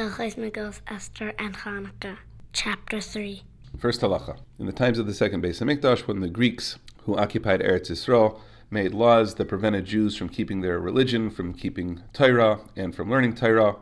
Esther 0.00 1.34
and 1.38 1.54
Hanukkah, 1.54 2.16
Chapter 2.54 3.02
3. 3.02 3.42
First 3.76 4.00
halacha. 4.00 4.38
In 4.58 4.64
the 4.64 4.72
times 4.72 4.98
of 4.98 5.06
the 5.06 5.12
second 5.12 5.42
Beis 5.42 5.60
Hamikdash, 5.60 6.08
when 6.08 6.20
the 6.20 6.30
Greeks 6.30 6.78
who 7.02 7.18
occupied 7.18 7.60
Eretz 7.60 7.90
Yisrael 7.90 8.40
made 8.70 8.94
laws 8.94 9.34
that 9.34 9.48
prevented 9.48 9.84
Jews 9.84 10.16
from 10.16 10.30
keeping 10.30 10.62
their 10.62 10.80
religion, 10.80 11.28
from 11.28 11.52
keeping 11.52 12.02
Torah, 12.14 12.60
and 12.74 12.94
from 12.94 13.10
learning 13.10 13.34
Torah, 13.34 13.76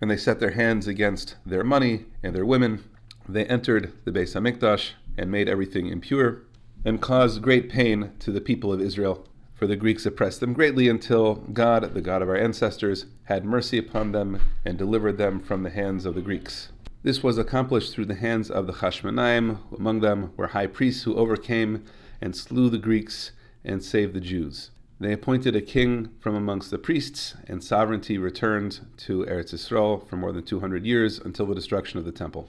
and 0.00 0.10
they 0.10 0.16
set 0.16 0.40
their 0.40 0.50
hands 0.50 0.88
against 0.88 1.36
their 1.46 1.62
money 1.62 2.06
and 2.20 2.34
their 2.34 2.44
women, 2.44 2.82
they 3.28 3.46
entered 3.46 3.92
the 4.04 4.10
Beis 4.10 4.34
Hamikdash 4.34 4.94
and 5.16 5.30
made 5.30 5.48
everything 5.48 5.86
impure, 5.86 6.42
and 6.84 7.00
caused 7.00 7.42
great 7.42 7.70
pain 7.70 8.10
to 8.18 8.32
the 8.32 8.40
people 8.40 8.72
of 8.72 8.80
Israel. 8.80 9.24
For 9.60 9.66
the 9.66 9.76
Greeks 9.76 10.06
oppressed 10.06 10.40
them 10.40 10.54
greatly 10.54 10.88
until 10.88 11.34
God, 11.34 11.92
the 11.92 12.00
God 12.00 12.22
of 12.22 12.30
our 12.30 12.36
ancestors, 12.36 13.04
had 13.24 13.44
mercy 13.44 13.76
upon 13.76 14.12
them 14.12 14.40
and 14.64 14.78
delivered 14.78 15.18
them 15.18 15.38
from 15.38 15.64
the 15.64 15.68
hands 15.68 16.06
of 16.06 16.14
the 16.14 16.22
Greeks. 16.22 16.72
This 17.02 17.22
was 17.22 17.36
accomplished 17.36 17.92
through 17.92 18.06
the 18.06 18.14
hands 18.14 18.50
of 18.50 18.66
the 18.66 18.72
Chashmonaim, 18.72 19.58
among 19.76 20.00
them 20.00 20.32
were 20.38 20.46
high 20.46 20.66
priests 20.66 21.02
who 21.02 21.14
overcame 21.14 21.84
and 22.22 22.34
slew 22.34 22.70
the 22.70 22.78
Greeks 22.78 23.32
and 23.62 23.84
saved 23.84 24.14
the 24.14 24.20
Jews. 24.20 24.70
They 24.98 25.12
appointed 25.12 25.54
a 25.54 25.60
king 25.60 26.08
from 26.20 26.34
amongst 26.34 26.70
the 26.70 26.78
priests, 26.78 27.34
and 27.46 27.62
sovereignty 27.62 28.16
returned 28.16 28.80
to 28.96 29.26
Eretz 29.26 29.52
Yisrael 29.52 30.08
for 30.08 30.16
more 30.16 30.32
than 30.32 30.44
200 30.44 30.86
years 30.86 31.18
until 31.18 31.44
the 31.44 31.54
destruction 31.54 31.98
of 31.98 32.06
the 32.06 32.12
temple. 32.12 32.48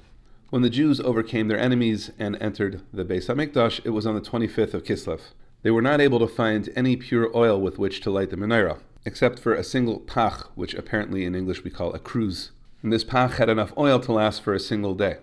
When 0.50 0.62
the 0.62 0.70
Jews 0.70 1.02
overcame 1.02 1.50
their 1.50 1.60
enemies 1.60 2.12
and 2.18 2.38
entered 2.40 2.84
the 2.94 3.04
Beis 3.04 3.28
Hamikdash, 3.28 3.82
it 3.84 3.90
was 3.90 4.06
on 4.06 4.16
the 4.16 4.22
25th 4.22 4.74
of 4.74 4.86
Kislev. 4.86 5.20
They 5.64 5.72
were 5.72 5.82
not 5.82 6.02
able 6.02 6.20
to 6.20 6.28
find 6.28 6.70
any 6.76 6.96
pure 6.96 7.30
oil 7.36 7.60
with 7.60 7.78
which 7.78 8.02
to 8.02 8.10
light 8.10 8.32
the 8.32 8.36
menorah, 8.36 8.80
except 9.06 9.40
for 9.40 9.54
a 9.54 9.64
single 9.64 10.00
pach, 10.00 10.50
which 10.56 10.74
apparently 10.74 11.24
in 11.24 11.36
English 11.36 11.64
we 11.64 11.70
call 11.70 11.94
a 11.94 12.00
cruse. 12.00 12.52
And 12.82 12.92
this 12.92 13.04
pach 13.04 13.34
had 13.34 13.50
enough 13.50 13.74
oil 13.78 14.00
to 14.00 14.12
last 14.12 14.42
for 14.42 14.54
a 14.54 14.60
single 14.60 14.96
day. 14.96 15.18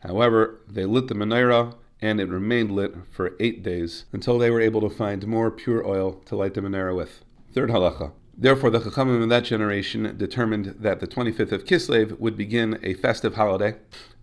However, 0.00 0.60
they 0.66 0.86
lit 0.86 1.08
the 1.08 1.14
menorah 1.14 1.74
and 2.00 2.20
it 2.20 2.28
remained 2.28 2.72
lit 2.72 2.94
for 3.10 3.36
eight 3.38 3.62
days 3.62 4.06
until 4.12 4.38
they 4.38 4.50
were 4.50 4.60
able 4.60 4.80
to 4.80 4.90
find 4.90 5.26
more 5.26 5.50
pure 5.50 5.86
oil 5.86 6.20
to 6.26 6.36
light 6.36 6.54
the 6.54 6.60
menorah 6.60 6.96
with. 6.96 7.22
Third 7.52 7.70
halacha. 7.70 8.12
Therefore, 8.36 8.70
the 8.70 8.80
Chachamim 8.80 9.22
of 9.22 9.28
that 9.28 9.44
generation 9.44 10.14
determined 10.16 10.76
that 10.80 11.00
the 11.00 11.06
25th 11.06 11.52
of 11.52 11.64
Kislev 11.64 12.18
would 12.18 12.36
begin 12.36 12.80
a 12.82 12.94
festive 12.94 13.34
holiday, 13.34 13.76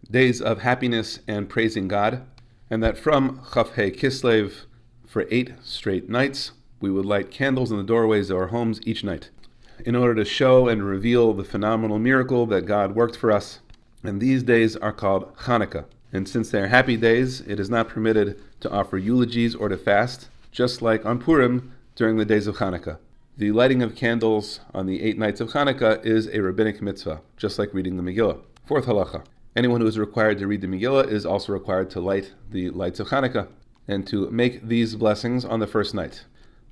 days 0.09 0.42
of 0.42 0.61
happiness 0.61 1.20
and 1.28 1.48
praising 1.48 1.88
God, 1.88 2.26
and 2.72 2.83
that 2.83 2.98
from 2.98 3.39
Chafhei 3.52 3.95
Kislev 3.95 4.66
for 5.10 5.26
eight 5.32 5.52
straight 5.64 6.08
nights, 6.08 6.52
we 6.80 6.92
would 6.92 7.06
light 7.06 7.32
candles 7.32 7.72
in 7.72 7.78
the 7.78 7.84
doorways 7.84 8.30
of 8.30 8.38
our 8.38 8.48
homes 8.48 8.80
each 8.86 9.04
night 9.04 9.32
in 9.84 9.96
order 9.96 10.14
to 10.14 10.24
show 10.24 10.68
and 10.68 10.84
reveal 10.84 11.34
the 11.34 11.44
phenomenal 11.44 11.98
miracle 11.98 12.46
that 12.46 12.68
God 12.68 12.96
worked 12.96 13.18
for 13.18 13.32
us. 13.32 13.60
And 14.04 14.22
these 14.22 14.44
days 14.44 14.76
are 14.76 14.94
called 14.94 15.36
Hanukkah. 15.38 15.86
And 16.14 16.30
since 16.30 16.52
they 16.52 16.62
are 16.62 16.68
happy 16.68 16.96
days, 16.96 17.42
it 17.42 17.60
is 17.60 17.72
not 17.72 17.90
permitted 17.90 18.40
to 18.60 18.70
offer 18.70 19.00
eulogies 19.00 19.56
or 19.56 19.68
to 19.70 19.78
fast, 19.78 20.30
just 20.52 20.82
like 20.82 21.06
on 21.08 21.18
Purim 21.18 21.72
during 21.96 22.18
the 22.18 22.26
days 22.26 22.46
of 22.46 22.58
Hanukkah. 22.58 23.00
The 23.36 23.52
lighting 23.52 23.82
of 23.82 23.96
candles 23.96 24.60
on 24.76 24.86
the 24.86 25.02
eight 25.02 25.18
nights 25.18 25.42
of 25.42 25.54
Hanukkah 25.54 26.06
is 26.06 26.28
a 26.28 26.42
rabbinic 26.42 26.84
mitzvah, 26.84 27.22
just 27.36 27.58
like 27.58 27.73
reading 27.73 27.98
the 27.98 28.04
Megillah. 28.04 28.42
Fourth 28.66 28.86
halacha. 28.86 29.26
Anyone 29.56 29.82
who 29.82 29.88
is 29.88 29.98
required 29.98 30.38
to 30.38 30.46
read 30.46 30.62
the 30.62 30.68
Megillah 30.68 31.08
is 31.08 31.26
also 31.26 31.52
required 31.52 31.90
to 31.92 32.00
light 32.00 32.34
the 32.52 32.70
lights 32.70 33.00
of 33.00 33.08
Hanukkah 33.08 33.48
and 33.90 34.06
to 34.06 34.30
make 34.30 34.68
these 34.68 34.95
blessings 34.95 35.44
on 35.44 35.59
the 35.59 35.66
first 35.66 35.95
night. 35.95 36.23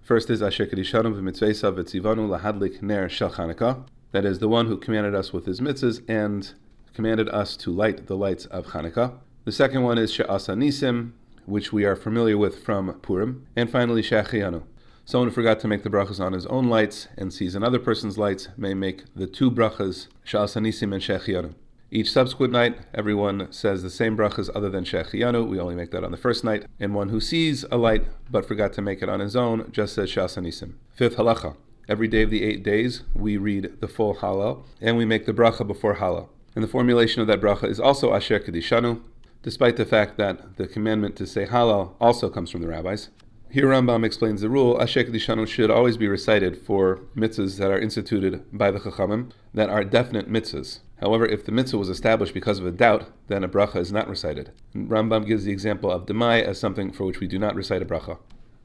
First 0.04 0.30
is 0.30 0.40
Asher 0.40 0.68
Kedishanu 0.68 1.16
v'mitzvesav 1.16 1.74
v'tzivanu 1.76 2.30
lahadlik 2.30 2.84
ner 2.84 3.10
shel 3.10 3.32
Chanukah. 3.32 3.86
That 4.12 4.24
is 4.24 4.38
the 4.38 4.48
one 4.48 4.68
who 4.68 4.78
commanded 4.78 5.16
us 5.16 5.34
with 5.34 5.48
his 5.48 5.60
mitzvahs 5.60 6.08
and 6.08 6.54
commanded 6.94 7.28
us 7.30 7.58
to 7.58 7.72
light 7.72 8.06
the 8.06 8.16
lights 8.16 8.46
of 8.46 8.68
Chanukah. 8.68 9.16
The 9.46 9.52
second 9.52 9.82
one 9.82 9.98
is 9.98 10.14
She'asa 10.14 10.54
Nisim, 10.54 11.14
which 11.48 11.74
we 11.74 11.86
are 11.86 11.96
familiar 11.96 12.38
with 12.38 12.64
from 12.64 12.94
Purim. 13.02 13.48
And 13.56 13.68
finally, 13.68 14.04
She'achiyanu. 14.04 14.62
Someone 15.04 15.30
who 15.30 15.34
forgot 15.34 15.60
to 15.62 15.68
make 15.68 15.82
the 15.82 15.90
brachas 15.90 16.24
on 16.24 16.34
his 16.34 16.46
own 16.46 16.70
lights 16.70 17.08
and 17.18 17.34
sees 17.34 17.56
another 17.56 17.80
person's 17.80 18.20
lights 18.20 18.50
may 18.58 18.76
make 18.76 19.04
the 19.16 19.26
two 19.26 19.50
brachas, 19.50 20.08
She'asa 20.24 20.60
Nisim 20.60 20.94
and 20.94 21.02
She'achiyanu. 21.02 21.56
Each 21.90 22.12
subsequent 22.12 22.52
night, 22.52 22.78
everyone 22.94 23.50
says 23.52 23.82
the 23.82 23.90
same 23.90 24.18
brachas 24.18 24.50
other 24.54 24.70
than 24.70 24.84
Shechianu. 24.84 25.48
We 25.48 25.58
only 25.58 25.76
make 25.76 25.92
that 25.92 26.04
on 26.04 26.12
the 26.12 26.18
first 26.18 26.44
night. 26.44 26.66
And 26.82 26.94
one 26.94 27.10
who 27.10 27.22
sees 27.22 27.64
a 27.72 27.78
light 27.78 28.06
but 28.30 28.46
forgot 28.46 28.74
to 28.74 28.82
make 28.82 29.02
it 29.02 29.08
on 29.08 29.22
his 29.22 29.38
own 29.38 29.72
just 29.72 29.96
says 29.96 30.10
She'asa 30.10 30.42
Nisim. 30.42 30.74
Fifth 30.94 31.16
halacha. 31.16 31.56
Every 31.88 32.10
day 32.10 32.24
of 32.24 32.30
the 32.30 32.44
eight 32.44 32.62
days, 32.62 33.04
we 33.16 33.38
read 33.38 33.80
the 33.80 33.88
full 33.88 34.16
Hallel 34.16 34.66
and 34.82 34.98
we 34.98 35.06
make 35.06 35.26
the 35.26 35.34
bracha 35.34 35.66
before 35.66 35.96
Hallel. 35.96 36.28
And 36.54 36.62
the 36.62 36.68
formulation 36.68 37.22
of 37.22 37.28
that 37.28 37.40
bracha 37.40 37.70
is 37.70 37.80
also 37.80 38.14
Asher 38.14 38.42
Kedishanu, 38.42 39.00
despite 39.42 39.78
the 39.78 39.86
fact 39.86 40.18
that 40.18 40.58
the 40.58 40.68
commandment 40.68 41.16
to 41.16 41.26
say 41.26 41.46
Hallel 41.46 41.94
also 42.02 42.30
comes 42.30 42.52
from 42.52 42.60
the 42.60 42.68
rabbis. 42.68 43.08
Here 43.50 43.68
Rambam 43.68 44.04
explains 44.04 44.42
the 44.42 44.50
rule, 44.50 44.80
Asher 44.82 45.06
Kedishanu 45.06 45.48
should 45.48 45.72
always 45.72 45.96
be 45.96 46.10
recited 46.10 46.58
for 46.58 47.00
mitzvahs 47.16 47.58
that 47.58 47.72
are 47.72 47.80
instituted 47.80 48.44
by 48.52 48.72
the 48.72 48.80
Chachamim, 48.80 49.32
that 49.54 49.70
are 49.70 49.86
definite 49.86 50.30
mitzvahs. 50.30 50.80
However, 51.00 51.26
if 51.26 51.46
the 51.46 51.54
mitzvah 51.54 51.78
was 51.78 51.88
established 51.88 52.34
because 52.34 52.60
of 52.60 52.66
a 52.66 52.72
doubt, 52.72 53.10
then 53.28 53.46
a 53.46 53.48
bracha 53.48 53.78
is 53.78 53.92
not 53.92 54.10
recited. 54.10 54.52
Rambam 54.76 55.26
gives 55.26 55.46
the 55.46 55.54
example 55.54 55.90
of 55.90 56.06
demai 56.06 56.44
as 56.44 56.60
something 56.60 56.92
for 56.92 57.06
which 57.06 57.22
we 57.22 57.28
do 57.28 57.40
not 57.40 57.56
recite 57.56 57.82
a 57.82 57.86
bracha. 57.86 58.18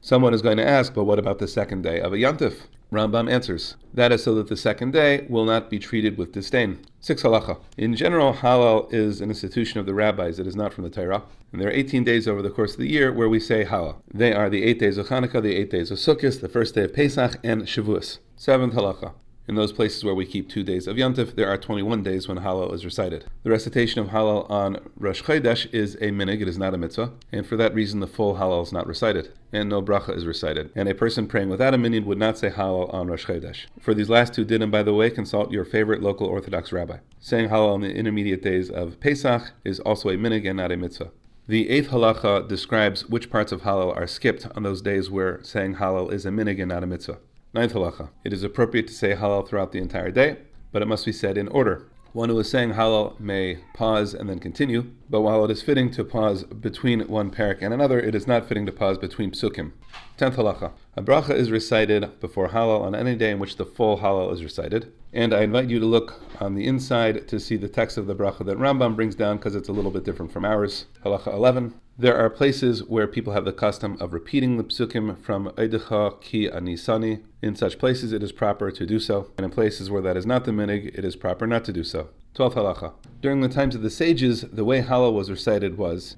Someone 0.05 0.33
is 0.33 0.41
going 0.41 0.57
to 0.57 0.67
ask, 0.67 0.93
but 0.93 1.05
what 1.05 1.17
about 1.17 1.39
the 1.39 1.47
second 1.47 1.81
day 1.81 2.01
of 2.01 2.11
a 2.11 2.17
yantif? 2.17 2.63
Rambam 2.91 3.31
answers, 3.31 3.77
that 3.93 4.11
is 4.11 4.21
so 4.21 4.35
that 4.35 4.49
the 4.49 4.57
second 4.57 4.91
day 4.91 5.25
will 5.29 5.45
not 5.45 5.69
be 5.69 5.79
treated 5.79 6.17
with 6.17 6.33
disdain. 6.33 6.79
Six 6.99 7.23
halacha. 7.23 7.57
In 7.77 7.95
general, 7.95 8.33
Hallel 8.33 8.93
is 8.93 9.21
an 9.21 9.29
institution 9.29 9.79
of 9.79 9.85
the 9.85 9.93
rabbis. 9.93 10.39
It 10.39 10.45
is 10.45 10.57
not 10.57 10.73
from 10.73 10.83
the 10.83 10.89
Torah. 10.89 11.23
And 11.53 11.61
there 11.61 11.69
are 11.69 11.71
18 11.71 12.03
days 12.03 12.27
over 12.27 12.41
the 12.41 12.49
course 12.49 12.73
of 12.73 12.79
the 12.79 12.91
year 12.91 13.13
where 13.13 13.29
we 13.29 13.39
say 13.39 13.63
Hallel. 13.63 13.95
They 14.13 14.33
are 14.33 14.49
the 14.49 14.63
eight 14.63 14.77
days 14.77 14.97
of 14.97 15.07
Hanukkah, 15.07 15.41
the 15.41 15.55
eight 15.55 15.71
days 15.71 15.89
of 15.89 15.99
Sukkot, 15.99 16.41
the 16.41 16.49
first 16.49 16.75
day 16.75 16.83
of 16.83 16.93
Pesach, 16.93 17.39
and 17.41 17.61
Shavuos. 17.61 18.19
Seventh 18.35 18.73
halacha. 18.73 19.13
In 19.45 19.55
those 19.55 19.73
places 19.73 20.05
where 20.05 20.15
we 20.15 20.25
keep 20.25 20.49
two 20.49 20.63
days 20.63 20.87
of 20.87 20.97
Yom 20.97 21.15
Yantif, 21.15 21.35
there 21.35 21.49
are 21.49 21.57
21 21.57 22.01
days 22.01 22.29
when 22.29 22.37
Hallel 22.37 22.73
is 22.73 22.85
recited. 22.85 23.25
The 23.43 23.49
recitation 23.49 23.99
of 23.99 24.07
Hallel 24.07 24.49
on 24.49 24.79
Rosh 24.95 25.21
Chodesh 25.21 25.71
is 25.73 25.95
a 25.95 26.11
minhag, 26.11 26.41
it 26.41 26.47
is 26.47 26.57
not 26.57 26.73
a 26.73 26.77
mitzvah, 26.77 27.11
and 27.29 27.45
for 27.45 27.57
that 27.57 27.75
reason 27.75 27.99
the 27.99 28.07
full 28.07 28.35
Hallel 28.35 28.63
is 28.63 28.71
not 28.71 28.87
recited, 28.87 29.33
and 29.51 29.67
no 29.67 29.81
bracha 29.81 30.15
is 30.15 30.25
recited. 30.25 30.71
And 30.75 30.87
a 30.87 30.95
person 30.95 31.27
praying 31.27 31.49
without 31.49 31.73
a 31.73 31.77
minyan 31.77 32.05
would 32.05 32.17
not 32.17 32.37
say 32.37 32.51
Hallel 32.51 32.93
on 32.93 33.07
Rosh 33.07 33.25
Chodesh. 33.25 33.65
For 33.81 33.93
these 33.93 34.09
last 34.09 34.33
two 34.33 34.45
dinim, 34.45 34.71
by 34.71 34.81
the 34.81 34.93
way, 34.93 35.09
consult 35.09 35.51
your 35.51 35.65
favorite 35.65 36.01
local 36.01 36.27
Orthodox 36.27 36.71
rabbi. 36.71 36.99
Saying 37.19 37.49
Hallel 37.49 37.73
on 37.73 37.81
the 37.81 37.93
intermediate 37.93 38.43
days 38.43 38.69
of 38.69 39.01
Pesach 39.01 39.51
is 39.65 39.81
also 39.81 40.07
a 40.07 40.15
minhag 40.15 40.47
and 40.47 40.55
not 40.55 40.71
a 40.71 40.77
mitzvah. 40.77 41.11
The 41.49 41.69
eighth 41.69 41.89
halacha 41.89 42.47
describes 42.47 43.09
which 43.09 43.29
parts 43.29 43.51
of 43.51 43.63
Hallel 43.63 43.93
are 43.93 44.07
skipped 44.07 44.47
on 44.55 44.63
those 44.63 44.81
days 44.81 45.09
where 45.09 45.43
saying 45.43 45.75
Hallel 45.75 46.13
is 46.13 46.25
a 46.25 46.29
minhag 46.29 46.61
and 46.61 46.69
not 46.69 46.83
a 46.83 46.87
mitzvah. 46.87 47.19
Ninth 47.55 47.73
halacha. 47.73 48.09
It 48.23 48.33
is 48.33 48.41
appropriate 48.41 48.87
to 48.87 48.93
say 48.93 49.13
Hallel 49.13 49.47
throughout 49.47 49.71
the 49.73 49.77
entire 49.77 50.09
day, 50.09 50.37
but 50.71 50.81
it 50.81 50.87
must 50.87 51.05
be 51.05 51.11
said 51.11 51.37
in 51.37 51.47
order. 51.49 51.85
One 52.11 52.29
who 52.29 52.39
is 52.39 52.49
saying 52.49 52.73
Hallel 52.73 53.19
may 53.19 53.59
pause 53.75 54.15
and 54.15 54.27
then 54.27 54.39
continue, 54.39 54.89
but 55.13 55.21
while 55.21 55.45
it 55.45 55.51
is 55.51 55.61
fitting 55.61 55.91
to 55.91 56.03
pause 56.03 56.41
between 56.41 57.01
one 57.01 57.29
perek 57.29 57.59
and 57.61 57.71
another, 57.71 57.99
it 57.99 58.15
is 58.15 58.25
not 58.25 58.47
fitting 58.47 58.65
to 58.65 58.71
pause 58.71 58.97
between 58.97 59.29
psukim. 59.29 59.71
Tenth 60.17 60.37
halacha. 60.37 60.71
A 60.97 61.03
bracha 61.03 61.35
is 61.35 61.51
recited 61.51 62.19
before 62.19 62.49
Hallel 62.49 62.81
on 62.81 62.95
any 62.95 63.13
day 63.15 63.29
in 63.29 63.37
which 63.37 63.57
the 63.57 63.65
full 63.65 63.99
Hallel 63.99 64.33
is 64.33 64.43
recited. 64.43 64.91
And 65.13 65.31
I 65.31 65.43
invite 65.43 65.69
you 65.69 65.79
to 65.79 65.85
look 65.85 66.19
on 66.39 66.55
the 66.55 66.65
inside 66.65 67.27
to 67.27 67.39
see 67.39 67.57
the 67.57 67.69
text 67.69 67.95
of 67.95 68.07
the 68.07 68.15
bracha 68.15 68.43
that 68.47 68.57
Rambam 68.57 68.95
brings 68.95 69.13
down 69.13 69.37
because 69.37 69.53
it's 69.53 69.69
a 69.69 69.71
little 69.71 69.91
bit 69.91 70.03
different 70.03 70.31
from 70.31 70.45
ours. 70.45 70.85
Halacha 71.05 71.31
11. 71.31 71.75
There 71.95 72.17
are 72.17 72.31
places 72.31 72.83
where 72.83 73.05
people 73.05 73.33
have 73.33 73.45
the 73.45 73.53
custom 73.53 73.97
of 73.99 74.13
repeating 74.13 74.57
the 74.57 74.63
psukim 74.63 75.19
from 75.19 75.49
Eidecha 75.49 76.21
ki 76.21 76.49
anisani. 76.49 77.21
In 77.39 77.55
such 77.55 77.77
places, 77.77 78.13
it 78.13 78.23
is 78.23 78.31
proper 78.31 78.71
to 78.71 78.85
do 78.87 78.99
so, 78.99 79.29
and 79.37 79.45
in 79.45 79.51
places 79.51 79.91
where 79.91 80.01
that 80.01 80.17
is 80.17 80.25
not 80.25 80.45
the 80.45 80.51
minhag, 80.51 80.87
it 80.97 81.05
is 81.05 81.15
proper 81.15 81.45
not 81.45 81.63
to 81.65 81.71
do 81.71 81.83
so. 81.83 82.09
12th 82.33 82.55
halacha. 82.55 82.93
During 83.23 83.39
the 83.39 83.47
times 83.47 83.73
of 83.73 83.81
the 83.81 83.89
sages, 83.89 84.41
the 84.41 84.65
way 84.65 84.81
Hallel 84.81 85.13
was 85.13 85.31
recited 85.31 85.77
was 85.77 86.17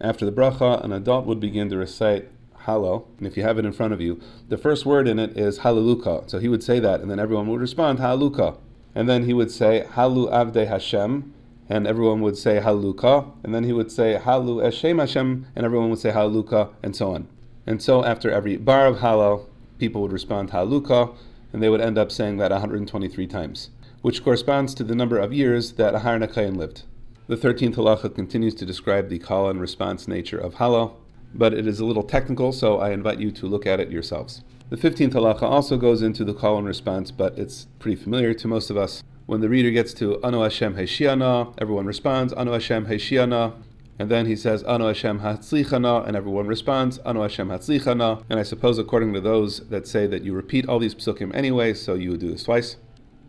after 0.00 0.24
the 0.24 0.30
bracha, 0.30 0.84
an 0.84 0.92
adult 0.92 1.26
would 1.26 1.40
begin 1.40 1.68
to 1.70 1.76
recite 1.76 2.28
Hallel, 2.60 3.06
and 3.18 3.26
if 3.26 3.36
you 3.36 3.42
have 3.42 3.58
it 3.58 3.64
in 3.64 3.72
front 3.72 3.92
of 3.92 4.00
you, 4.00 4.20
the 4.48 4.56
first 4.56 4.86
word 4.86 5.08
in 5.08 5.18
it 5.18 5.36
is 5.36 5.58
halaluka. 5.58 6.30
So 6.30 6.38
he 6.38 6.46
would 6.46 6.62
say 6.62 6.78
that, 6.78 7.00
and 7.00 7.10
then 7.10 7.18
everyone 7.18 7.48
would 7.48 7.60
respond 7.60 7.98
halaluka. 7.98 8.56
And 8.94 9.08
then 9.08 9.24
he 9.24 9.34
would 9.34 9.50
say 9.50 9.84
halu 9.94 10.30
avde 10.30 10.68
Hashem, 10.68 11.34
and 11.68 11.88
everyone 11.88 12.20
would 12.20 12.36
say 12.36 12.60
Haluka, 12.60 13.32
and 13.42 13.52
then 13.52 13.64
he 13.64 13.72
would 13.72 13.90
say 13.90 14.20
Halu 14.22 14.62
Eshem 14.62 15.00
Hashem, 15.00 15.46
and 15.56 15.66
everyone 15.66 15.90
would 15.90 15.98
say 15.98 16.12
Haluka, 16.12 16.68
and 16.84 16.94
so 16.94 17.14
on. 17.14 17.26
And 17.66 17.82
so 17.82 18.04
after 18.04 18.30
every 18.30 18.58
bar 18.58 18.86
of 18.86 18.98
Hallel, 18.98 19.46
people 19.78 20.02
would 20.02 20.12
respond 20.12 20.50
Haluka, 20.50 21.16
and 21.52 21.60
they 21.62 21.68
would 21.68 21.80
end 21.80 21.98
up 21.98 22.12
saying 22.12 22.36
that 22.36 22.52
123 22.52 23.26
times, 23.26 23.70
which 24.04 24.22
corresponds 24.22 24.74
to 24.74 24.84
the 24.84 24.94
number 24.94 25.16
of 25.16 25.32
years 25.32 25.72
that 25.72 25.94
Aharon 25.94 26.28
HaKohen 26.28 26.58
lived. 26.58 26.82
The 27.26 27.38
13th 27.38 27.76
halacha 27.76 28.14
continues 28.14 28.54
to 28.56 28.66
describe 28.66 29.08
the 29.08 29.18
call 29.18 29.48
and 29.48 29.58
response 29.58 30.06
nature 30.06 30.36
of 30.36 30.56
Hallel, 30.56 30.96
but 31.34 31.54
it 31.54 31.66
is 31.66 31.80
a 31.80 31.86
little 31.86 32.02
technical, 32.02 32.52
so 32.52 32.80
I 32.80 32.90
invite 32.90 33.18
you 33.18 33.30
to 33.30 33.46
look 33.46 33.64
at 33.64 33.80
it 33.80 33.90
yourselves. 33.90 34.42
The 34.68 34.76
15th 34.76 35.12
halacha 35.12 35.44
also 35.44 35.78
goes 35.78 36.02
into 36.02 36.22
the 36.22 36.34
call 36.34 36.58
and 36.58 36.66
response, 36.66 37.10
but 37.10 37.38
it's 37.38 37.66
pretty 37.78 37.96
familiar 37.96 38.34
to 38.34 38.46
most 38.46 38.68
of 38.68 38.76
us. 38.76 39.02
When 39.24 39.40
the 39.40 39.48
reader 39.48 39.70
gets 39.70 39.94
to 39.94 40.22
Anu 40.22 40.40
Hashem 40.40 40.74
Heshiana, 40.74 41.54
everyone 41.56 41.86
responds 41.86 42.34
Anu 42.34 42.52
Hashem 42.52 42.84
Heshiana. 42.84 43.54
And 43.98 44.10
then 44.10 44.26
he 44.26 44.36
says 44.36 44.62
Anu 44.64 44.84
Hashem 44.84 45.20
Hatzlichana, 45.20 46.06
and 46.06 46.14
everyone 46.14 46.46
responds 46.46 46.98
Anu 47.06 47.22
Hashem 47.22 47.48
Hatzlichana. 47.48 48.22
And 48.28 48.38
I 48.38 48.42
suppose 48.42 48.76
according 48.76 49.14
to 49.14 49.22
those 49.22 49.60
that 49.70 49.88
say 49.88 50.06
that 50.08 50.24
you 50.24 50.34
repeat 50.34 50.68
all 50.68 50.78
these 50.78 50.94
psukim 50.94 51.34
anyway, 51.34 51.72
so 51.72 51.94
you 51.94 52.10
would 52.10 52.20
do 52.20 52.30
this 52.30 52.44
twice. 52.44 52.76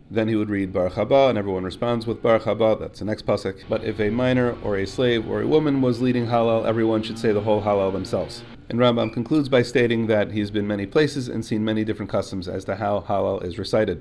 Then 0.08 0.28
he 0.28 0.36
would 0.36 0.50
read 0.50 0.72
Baruch 0.72 0.94
Haba, 0.94 1.28
and 1.30 1.36
everyone 1.36 1.64
responds 1.64 2.06
with 2.06 2.22
Baruch 2.22 2.44
Haba. 2.44 2.78
That's 2.78 3.00
the 3.00 3.04
next 3.04 3.26
pasuk. 3.26 3.64
But 3.68 3.82
if 3.84 3.98
a 3.98 4.10
minor 4.10 4.56
or 4.62 4.76
a 4.76 4.86
slave 4.86 5.28
or 5.28 5.40
a 5.42 5.48
woman 5.48 5.82
was 5.82 6.00
leading 6.00 6.26
Hallel, 6.26 6.64
everyone 6.64 7.02
should 7.02 7.18
say 7.18 7.32
the 7.32 7.40
whole 7.40 7.62
Hallel 7.62 7.92
themselves. 7.92 8.42
And 8.68 8.78
Rambam 8.80 9.12
concludes 9.12 9.48
by 9.48 9.62
stating 9.62 10.06
that 10.08 10.32
he's 10.32 10.50
been 10.50 10.66
many 10.66 10.86
places 10.86 11.28
and 11.28 11.44
seen 11.44 11.64
many 11.64 11.84
different 11.84 12.10
customs 12.10 12.48
as 12.48 12.64
to 12.64 12.76
how 12.76 13.04
Hallel 13.08 13.44
is 13.44 13.58
recited. 13.58 13.94